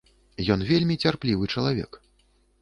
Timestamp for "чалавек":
1.57-1.91